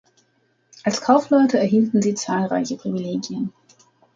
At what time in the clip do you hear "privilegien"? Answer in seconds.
2.75-3.53